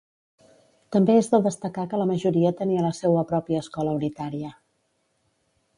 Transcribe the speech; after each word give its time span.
També 0.95 1.17
és 1.23 1.29
de 1.33 1.39
destacar 1.47 1.85
que 1.91 1.99
la 2.03 2.07
majoria 2.13 2.53
tenia 2.63 2.87
la 2.87 2.93
seua 3.01 3.25
pròpia 3.33 3.61
escola 3.67 3.97
unitària. 4.01 4.53